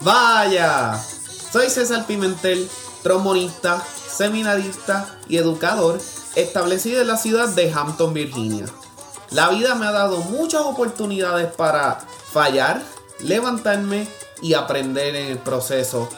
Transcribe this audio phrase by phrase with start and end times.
[0.00, 0.98] Vaya,
[1.52, 2.68] soy César Pimentel,
[3.02, 6.00] trombonista, seminarista y educador
[6.34, 8.66] establecido en la ciudad de Hampton, Virginia.
[9.30, 12.00] La vida me ha dado muchas oportunidades para
[12.32, 12.82] fallar,
[13.20, 14.08] levantarme
[14.42, 16.08] y aprender en el proceso.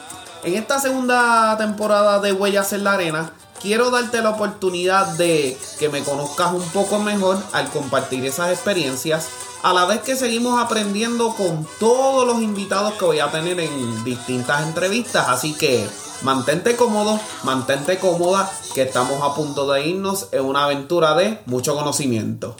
[0.43, 3.31] En esta segunda temporada de Huellas en la Arena,
[3.61, 9.29] quiero darte la oportunidad de que me conozcas un poco mejor al compartir esas experiencias
[9.65, 14.03] a la vez que seguimos aprendiendo con todos los invitados que voy a tener en
[14.03, 15.27] distintas entrevistas.
[15.27, 15.87] Así que
[16.21, 21.75] mantente cómodo, mantente cómoda, que estamos a punto de irnos en una aventura de mucho
[21.75, 22.55] conocimiento.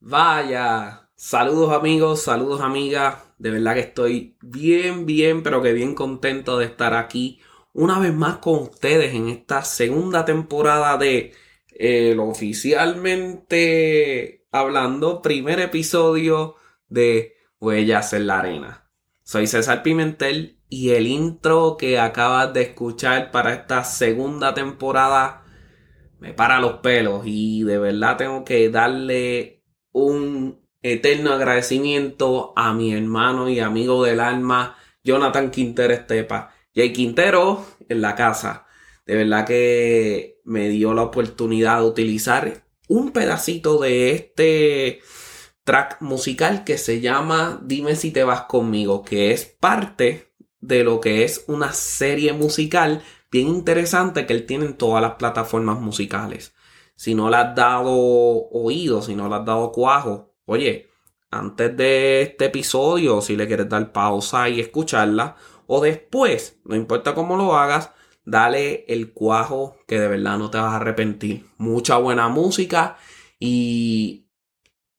[0.00, 3.18] Vaya, saludos amigos, saludos amigas.
[3.38, 7.40] De verdad que estoy bien, bien, pero que bien contento de estar aquí
[7.72, 11.32] una vez más con ustedes en esta segunda temporada de
[11.68, 16.54] el oficialmente hablando, primer episodio
[16.88, 18.88] de Huellas en la Arena.
[19.24, 25.42] Soy César Pimentel y el intro que acabas de escuchar para esta segunda temporada
[26.20, 32.94] me para los pelos y de verdad tengo que darle un eterno agradecimiento a mi
[32.94, 36.52] hermano y amigo del alma Jonathan Quintero Estepa.
[36.72, 38.66] Jay Quintero en la casa.
[39.04, 45.00] De verdad que me dio la oportunidad de utilizar un pedacito de este
[45.64, 51.00] track musical que se llama Dime si te vas conmigo, que es parte de lo
[51.00, 56.54] que es una serie musical bien interesante que él tiene en todas las plataformas musicales.
[56.96, 60.88] Si no le has dado oído, si no le has dado cuajo, oye,
[61.30, 65.34] antes de este episodio, si le quieres dar pausa y escucharla,
[65.66, 67.90] o después, no importa cómo lo hagas,
[68.24, 71.46] dale el cuajo que de verdad no te vas a arrepentir.
[71.58, 72.96] Mucha buena música
[73.38, 74.24] y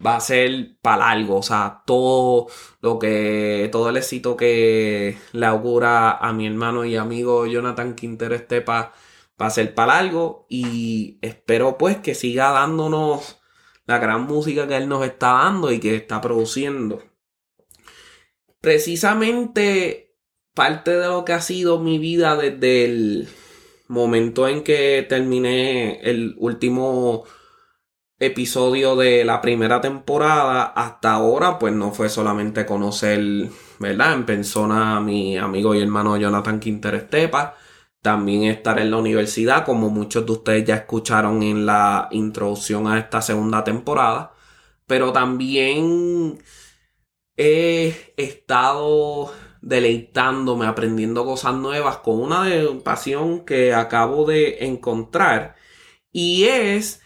[0.06, 1.38] va a ser para algo.
[1.38, 2.48] O sea, todo
[2.81, 8.36] lo que, todo el éxito que le augura a mi hermano y amigo Jonathan Quintero
[8.36, 8.94] Estepa
[9.42, 10.46] va a ser para algo.
[10.50, 13.41] Y espero pues que siga dándonos
[13.85, 17.03] la gran música que él nos está dando y que está produciendo.
[18.62, 20.04] Precisamente
[20.55, 23.27] parte de lo que ha sido mi vida desde el
[23.88, 27.25] momento en que terminé el último
[28.17, 33.49] episodio de la primera temporada hasta ahora, pues no fue solamente conocer,
[33.79, 34.13] ¿verdad?
[34.13, 37.55] En persona a mi amigo y hermano Jonathan Quinter Estepa,
[38.01, 42.97] también estar en la universidad, como muchos de ustedes ya escucharon en la introducción a
[42.97, 44.33] esta segunda temporada,
[44.87, 46.39] pero también
[47.35, 49.31] he estado
[49.66, 52.46] deleitándome, aprendiendo cosas nuevas con una
[52.84, 55.56] pasión que acabo de encontrar
[56.12, 57.02] y es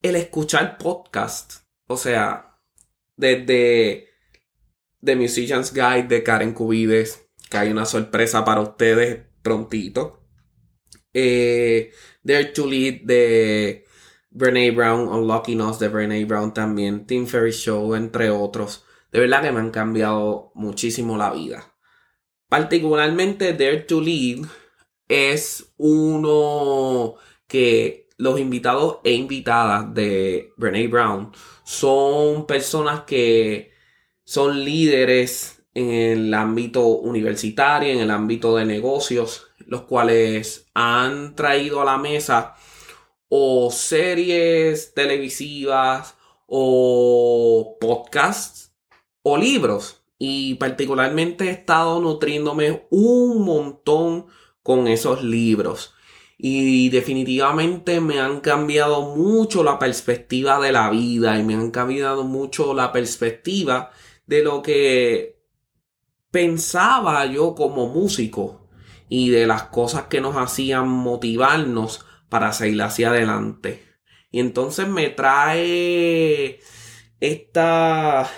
[0.00, 1.64] el escuchar podcast.
[1.88, 2.56] O sea,
[3.16, 4.08] desde
[5.02, 10.22] The Musician's Guide de Karen Cubides, que hay una sorpresa para ustedes prontito.
[11.12, 11.90] Eh,
[12.22, 13.84] Dare to Lead de
[14.30, 18.84] Brene Brown, Unlocking Us de Brene Brown también, Tim Ferry Show, entre otros.
[19.10, 21.69] De verdad que me han cambiado muchísimo la vida.
[22.50, 24.44] Particularmente Dare to Lead
[25.06, 27.14] es uno
[27.46, 31.30] que los invitados e invitadas de Brene Brown
[31.62, 33.70] son personas que
[34.24, 41.80] son líderes en el ámbito universitario, en el ámbito de negocios, los cuales han traído
[41.80, 42.56] a la mesa
[43.28, 46.16] o series televisivas
[46.48, 48.74] o podcasts
[49.22, 54.26] o libros y particularmente he estado nutriéndome un montón
[54.62, 55.94] con esos libros.
[56.36, 62.24] Y definitivamente me han cambiado mucho la perspectiva de la vida y me han cambiado
[62.24, 63.92] mucho la perspectiva
[64.26, 65.40] de lo que
[66.30, 68.68] pensaba yo como músico
[69.08, 73.82] y de las cosas que nos hacían motivarnos para seguir hacia adelante.
[74.30, 76.60] Y entonces me trae
[77.20, 78.30] esta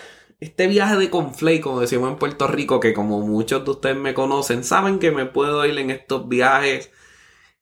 [0.43, 4.13] este viaje de conflay, como decimos en Puerto Rico, que como muchos de ustedes me
[4.13, 6.91] conocen, saben que me puedo ir en estos viajes.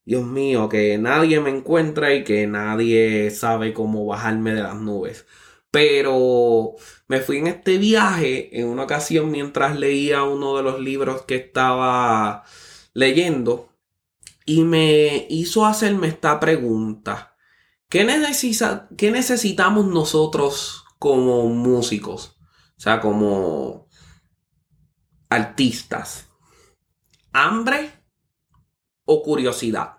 [0.07, 5.27] Dios mío, que nadie me encuentra y que nadie sabe cómo bajarme de las nubes.
[5.71, 6.75] Pero
[7.07, 11.37] me fui en este viaje en una ocasión mientras leía uno de los libros que
[11.37, 12.45] estaba
[12.95, 13.69] leyendo
[14.47, 17.37] y me hizo hacerme esta pregunta.
[17.91, 18.07] ¿Qué,
[18.97, 22.40] qué necesitamos nosotros como músicos?
[22.81, 23.87] O sea, como
[25.29, 26.29] artistas.
[27.31, 27.91] ¿Hambre
[29.05, 29.99] o curiosidad?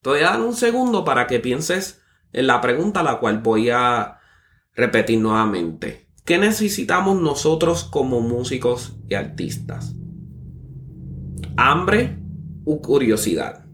[0.00, 2.02] Te voy a dar un segundo para que pienses
[2.32, 4.18] en la pregunta la cual voy a
[4.74, 6.02] repetir nuevamente.
[6.24, 9.94] ¿qué necesitamos nosotros como músicos y artistas?
[11.56, 12.18] Hambre
[12.64, 13.64] u curiosidad.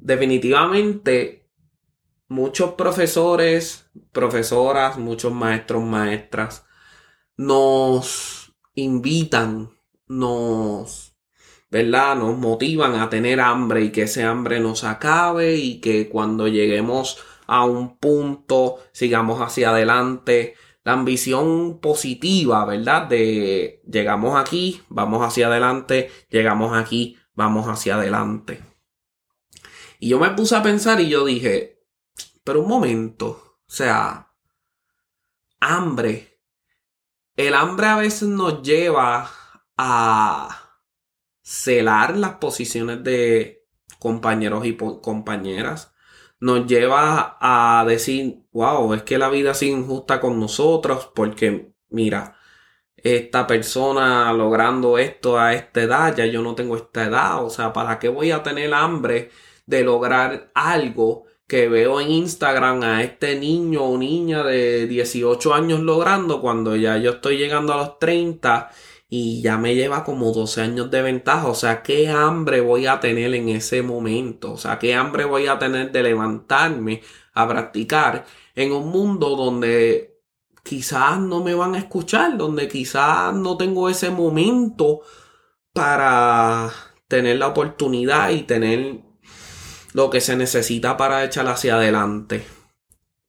[0.00, 1.50] Definitivamente,
[2.28, 6.64] muchos profesores, profesoras, muchos maestros, maestras,
[7.38, 9.70] nos invitan,
[10.08, 11.16] nos,
[11.70, 12.16] ¿verdad?
[12.16, 17.18] Nos motivan a tener hambre y que ese hambre nos acabe y que cuando lleguemos
[17.46, 20.56] a un punto sigamos hacia adelante.
[20.82, 23.06] La ambición positiva, ¿verdad?
[23.06, 28.64] De llegamos aquí, vamos hacia adelante, llegamos aquí, vamos hacia adelante.
[30.00, 31.84] Y yo me puse a pensar y yo dije,
[32.42, 34.32] pero un momento, o sea,
[35.60, 36.37] hambre
[37.38, 39.30] el hambre a veces nos lleva
[39.76, 40.82] a
[41.40, 43.64] celar las posiciones de
[44.00, 45.94] compañeros y compañeras.
[46.40, 52.36] Nos lleva a decir, wow, es que la vida es injusta con nosotros porque, mira,
[52.96, 57.72] esta persona logrando esto a esta edad, ya yo no tengo esta edad, o sea,
[57.72, 59.30] ¿para qué voy a tener hambre
[59.66, 65.80] de lograr algo que veo en Instagram a este niño o niña de 18 años
[65.80, 68.70] logrando cuando ya yo estoy llegando a los 30
[69.08, 71.48] y ya me lleva como 12 años de ventaja.
[71.48, 74.52] O sea, ¿qué hambre voy a tener en ese momento?
[74.52, 77.02] O sea, ¿qué hambre voy a tener de levantarme
[77.32, 80.20] a practicar en un mundo donde
[80.62, 85.00] quizás no me van a escuchar, donde quizás no tengo ese momento
[85.72, 86.70] para
[87.08, 89.07] tener la oportunidad y tener
[89.92, 92.44] lo que se necesita para echar hacia adelante.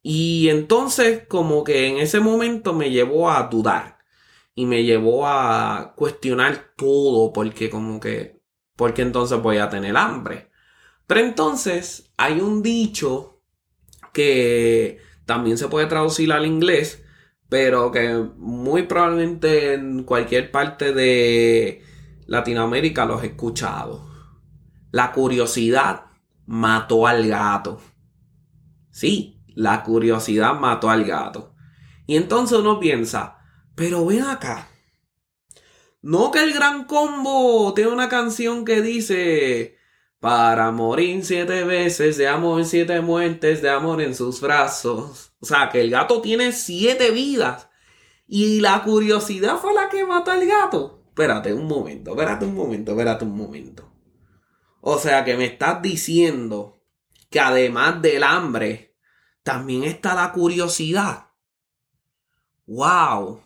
[0.02, 3.98] Y entonces como que en ese momento me llevó a dudar
[4.54, 8.40] y me llevó a cuestionar todo porque como que,
[8.76, 10.50] porque entonces voy a tener hambre.
[11.06, 13.42] Pero entonces hay un dicho
[14.12, 17.04] que también se puede traducir al inglés,
[17.48, 21.82] pero que muy probablemente en cualquier parte de
[22.26, 24.08] Latinoamérica los he escuchado.
[24.92, 26.09] La curiosidad
[26.50, 27.80] mató al gato.
[28.90, 31.54] Sí, la curiosidad mató al gato.
[32.08, 33.38] Y entonces uno piensa,
[33.76, 34.68] pero ven acá.
[36.02, 39.76] No que el gran combo tiene una canción que dice,
[40.18, 45.32] para morir siete veces, de amor siete muertes, de amor en sus brazos.
[45.38, 47.68] O sea, que el gato tiene siete vidas.
[48.26, 51.04] Y la curiosidad fue la que mató al gato.
[51.06, 53.89] Espérate un momento, espérate un momento, espérate un momento.
[54.80, 56.82] O sea que me estás diciendo
[57.28, 58.96] que además del hambre,
[59.42, 61.30] también está la curiosidad.
[62.66, 63.42] ¡Wow!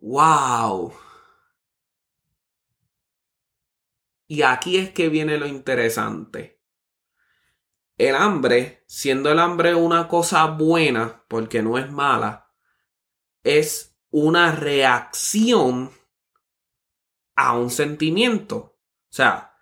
[0.00, 0.94] ¡Wow!
[4.26, 6.60] Y aquí es que viene lo interesante.
[7.96, 12.52] El hambre, siendo el hambre una cosa buena, porque no es mala,
[13.42, 15.90] es una reacción
[17.34, 18.77] a un sentimiento.
[19.10, 19.54] O sea,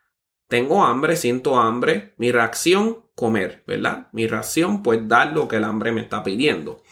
[0.49, 4.09] tengo hambre, siento hambre, mi reacción, comer, ¿verdad?
[4.13, 6.83] Mi reacción, pues dar lo que el hambre me está pidiendo.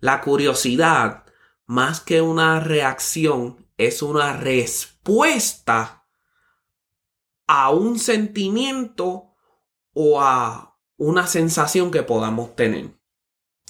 [0.00, 1.24] La curiosidad,
[1.66, 6.06] más que una reacción, es una respuesta
[7.46, 9.34] a un sentimiento
[9.92, 12.90] o a una sensación que podamos tener.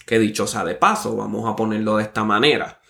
[0.06, 2.80] Que dicho sea de paso, vamos a ponerlo de esta manera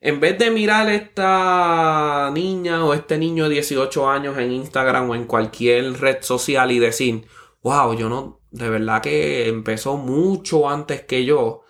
[0.00, 5.14] en vez de mirar esta niña o este niño de 18 años en Instagram o
[5.14, 7.26] en cualquier red social y decir,
[7.62, 11.64] wow, yo no, de verdad que empezó mucho antes que yo.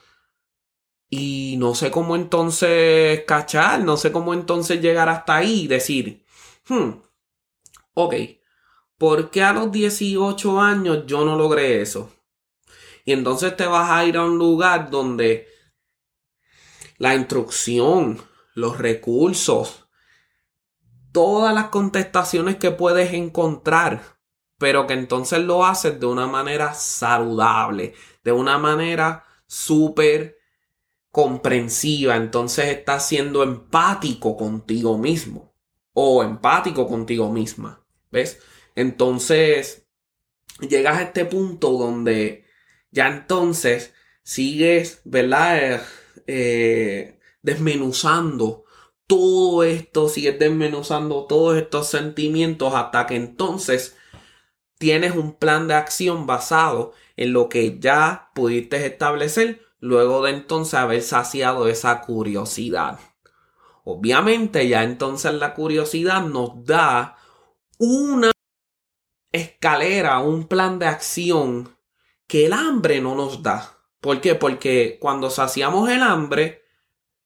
[1.09, 6.25] Y no sé cómo entonces cachar, no sé cómo entonces llegar hasta ahí y decir,
[6.69, 6.91] hmm,
[7.95, 8.15] ok,
[8.97, 12.13] ¿por qué a los 18 años yo no logré eso?
[13.05, 15.49] Y entonces te vas a ir a un lugar donde
[17.01, 18.21] la instrucción,
[18.55, 19.89] los recursos,
[21.13, 24.19] todas las contestaciones que puedes encontrar,
[24.59, 30.37] pero que entonces lo haces de una manera saludable, de una manera súper
[31.11, 35.55] comprensiva, entonces estás siendo empático contigo mismo
[35.95, 38.41] o empático contigo misma, ¿ves?
[38.75, 39.87] Entonces
[40.61, 42.45] llegas a este punto donde
[42.91, 45.83] ya entonces sigues, ¿verdad?
[46.27, 48.65] Eh, desmenuzando
[49.07, 53.97] todo esto, sigues desmenuzando todos estos sentimientos hasta que entonces
[54.79, 60.75] tienes un plan de acción basado en lo que ya pudiste establecer luego de entonces
[60.75, 63.01] haber saciado esa curiosidad.
[63.85, 67.17] Obviamente ya entonces la curiosidad nos da
[67.79, 68.31] una
[69.33, 71.77] escalera, un plan de acción
[72.27, 73.80] que el hambre no nos da.
[74.01, 74.35] ¿Por qué?
[74.35, 76.63] Porque cuando saciamos el hambre,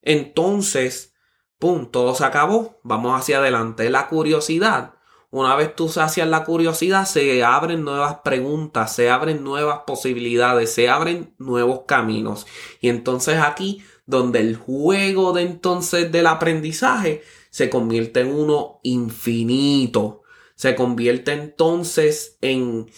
[0.03, 1.15] entonces,
[1.59, 3.89] pum, todo se acabó, vamos hacia adelante.
[3.91, 4.95] La curiosidad,
[5.31, 10.89] una vez tú sacias la curiosidad, se abren nuevas preguntas, se abren nuevas posibilidades, se
[10.89, 12.47] abren nuevos caminos.
[12.81, 20.23] Y entonces aquí, donde el juego de entonces del aprendizaje se convierte en uno infinito,
[20.55, 22.91] se convierte entonces en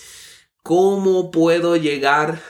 [0.62, 2.42] cómo puedo llegar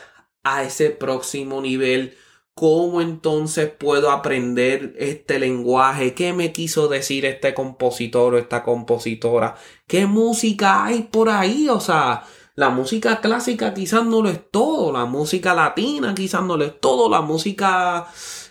[0.55, 2.17] a ese próximo nivel
[2.59, 6.15] ¿Cómo entonces puedo aprender este lenguaje?
[6.15, 9.57] ¿Qué me quiso decir este compositor o esta compositora?
[9.87, 11.69] ¿Qué música hay por ahí?
[11.69, 12.25] O sea,
[12.55, 16.81] la música clásica quizás no lo es todo, la música latina quizás no lo es
[16.81, 18.07] todo, la música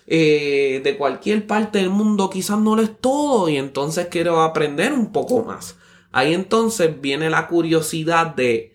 [0.06, 4.94] eh, de cualquier parte del mundo quizás no lo es todo y entonces quiero aprender
[4.94, 5.78] un poco más.
[6.12, 8.75] Ahí entonces viene la curiosidad de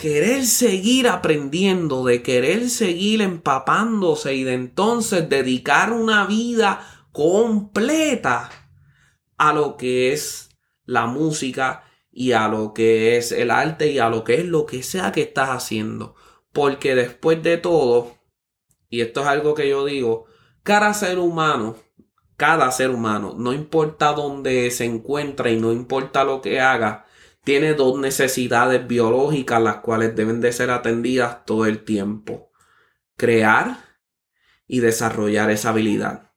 [0.00, 6.80] querer seguir aprendiendo, de querer seguir empapándose y de entonces dedicar una vida
[7.12, 8.48] completa
[9.36, 14.08] a lo que es la música y a lo que es el arte y a
[14.08, 16.14] lo que es lo que sea que estás haciendo.
[16.50, 18.16] Porque después de todo,
[18.88, 20.24] y esto es algo que yo digo,
[20.62, 21.76] cada ser humano,
[22.38, 27.04] cada ser humano, no importa dónde se encuentra y no importa lo que haga,
[27.50, 32.52] tiene dos necesidades biológicas las cuales deben de ser atendidas todo el tiempo.
[33.16, 33.76] Crear
[34.68, 36.30] y desarrollar esa habilidad.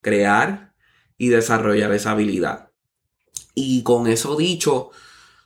[0.00, 0.74] Crear
[1.16, 2.72] y desarrollar esa habilidad.
[3.54, 4.90] Y con eso dicho,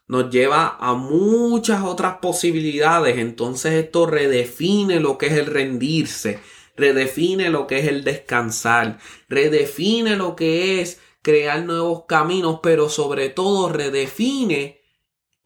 [0.09, 3.19] nos lleva a muchas otras posibilidades.
[3.19, 6.41] Entonces esto redefine lo que es el rendirse,
[6.79, 13.29] redefine lo que es el descansar, redefine lo que es crear nuevos caminos, pero sobre
[13.29, 14.83] todo redefine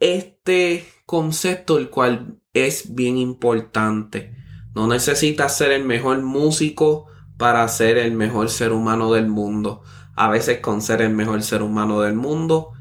[0.00, 4.34] este concepto, el cual es bien importante.
[4.74, 9.82] No necesitas ser el mejor músico para ser el mejor ser humano del mundo.
[10.14, 12.72] A veces con ser el mejor ser humano del mundo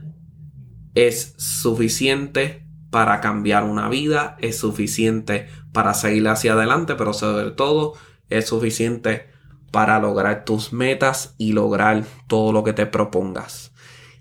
[0.96, 7.94] es suficiente para cambiar una vida, es suficiente para seguir hacia adelante, pero sobre todo
[8.30, 9.30] es suficiente
[9.72, 13.72] para lograr tus metas y lograr todo lo que te propongas.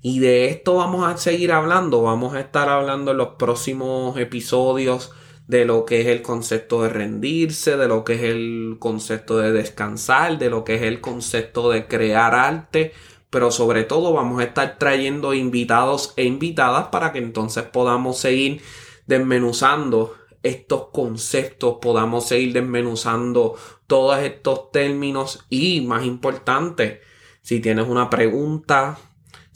[0.09, 2.01] Y de esto vamos a seguir hablando.
[2.01, 5.11] Vamos a estar hablando en los próximos episodios
[5.49, 9.51] de lo que es el concepto de rendirse, de lo que es el concepto de
[9.51, 12.93] descansar, de lo que es el concepto de crear arte.
[13.31, 18.63] Pero sobre todo vamos a estar trayendo invitados e invitadas para que entonces podamos seguir
[19.09, 23.57] desmenuzando estos conceptos, podamos seguir desmenuzando
[23.89, 27.01] todos estos términos y más importante,
[27.43, 28.99] si tienes una pregunta,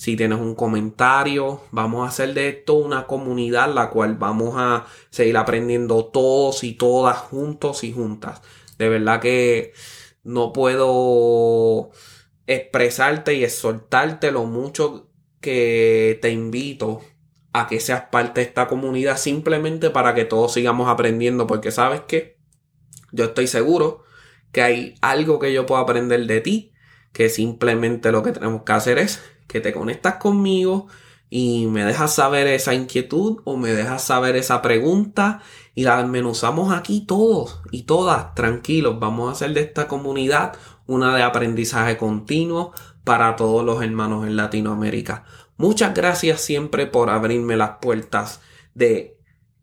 [0.01, 4.87] si tienes un comentario, vamos a hacer de esto una comunidad la cual vamos a
[5.11, 8.41] seguir aprendiendo todos y todas juntos y juntas.
[8.79, 9.75] De verdad que
[10.25, 11.91] no puedo
[12.47, 15.11] expresarte y exhortarte lo mucho
[15.43, 17.03] que te invito
[17.53, 22.01] a que seas parte de esta comunidad simplemente para que todos sigamos aprendiendo porque sabes
[22.09, 22.39] que
[23.13, 24.05] yo estoy seguro
[24.51, 26.73] que hay algo que yo puedo aprender de ti
[27.13, 30.87] que simplemente lo que tenemos que hacer es que te conectas conmigo
[31.29, 35.41] y me dejas saber esa inquietud o me dejas saber esa pregunta
[35.75, 38.99] y la desmenuzamos aquí todos y todas tranquilos.
[38.99, 40.55] Vamos a hacer de esta comunidad
[40.87, 42.73] una de aprendizaje continuo
[43.05, 45.25] para todos los hermanos en Latinoamérica.
[45.57, 48.41] Muchas gracias siempre por abrirme las puertas
[48.75, 49.17] de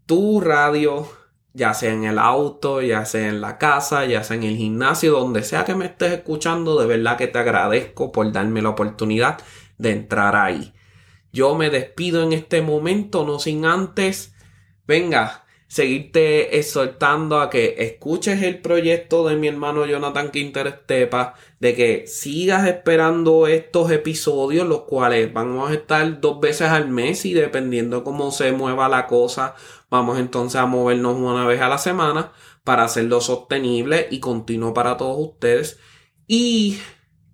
[0.05, 1.07] tu radio,
[1.53, 5.11] ya sea en el auto, ya sea en la casa, ya sea en el gimnasio,
[5.11, 9.39] donde sea que me estés escuchando, de verdad que te agradezco por darme la oportunidad
[9.77, 10.73] de entrar ahí.
[11.31, 14.33] Yo me despido en este momento, no sin antes,
[14.87, 21.75] venga, seguirte exhortando a que escuches el proyecto de mi hermano Jonathan Quinter Estepa, de
[21.75, 27.33] que sigas esperando estos episodios, los cuales vamos a estar dos veces al mes y
[27.33, 29.55] dependiendo cómo se mueva la cosa,
[29.89, 32.31] vamos entonces a movernos una vez a la semana
[32.63, 35.79] para hacerlo sostenible y continuo para todos ustedes.
[36.27, 36.79] Y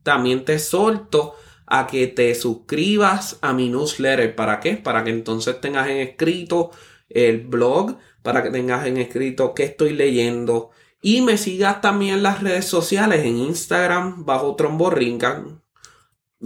[0.03, 1.35] también te exhorto
[1.75, 4.35] a que te suscribas a mi newsletter.
[4.35, 4.77] ¿Para qué?
[4.77, 6.69] Para que entonces tengas en escrito
[7.09, 10.69] el blog, para que tengas en escrito qué estoy leyendo.
[11.01, 15.63] Y me sigas también en las redes sociales, en Instagram bajo Tromborrincan.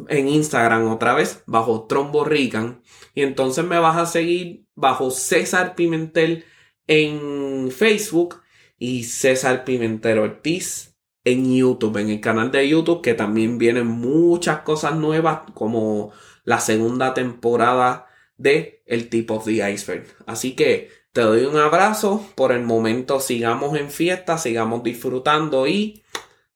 [0.07, 2.81] En Instagram otra vez bajo Tromborrican.
[3.13, 6.45] Y entonces me vas a seguir bajo César Pimentel
[6.87, 8.41] en Facebook
[8.79, 10.96] y César Pimentel Ortiz
[11.31, 16.11] en YouTube, en el canal de YouTube, que también vienen muchas cosas nuevas, como
[16.45, 18.07] la segunda temporada
[18.37, 20.05] de El Tip of the Iceberg.
[20.25, 22.23] Así que Te doy un abrazo.
[22.35, 26.03] Por el momento sigamos en fiesta, sigamos disfrutando y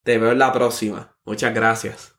[0.04, 1.16] te veo en la próxima.
[1.24, 2.11] Muchas gracias.